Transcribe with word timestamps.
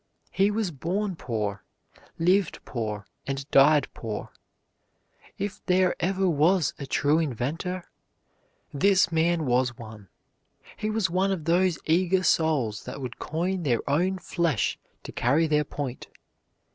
He 0.31 0.49
was 0.49 0.71
born 0.71 1.15
poor, 1.15 1.63
lived 2.17 2.65
poor, 2.65 3.05
and 3.27 3.47
died 3.51 3.87
poor. 3.93 4.31
If 5.37 5.63
there 5.67 5.95
ever 5.99 6.27
was 6.27 6.73
a 6.79 6.87
true 6.87 7.19
inventor, 7.19 7.83
this 8.73 9.11
man 9.11 9.45
was 9.45 9.77
one. 9.77 10.07
He 10.75 10.89
was 10.89 11.11
one 11.11 11.31
of 11.31 11.45
those 11.45 11.77
eager 11.85 12.23
souls 12.23 12.83
that 12.85 12.99
would 12.99 13.19
coin 13.19 13.61
their 13.61 13.87
own 13.87 14.17
flesh 14.17 14.79
to 15.03 15.11
carry 15.11 15.45
their 15.45 15.63
point. 15.65 16.07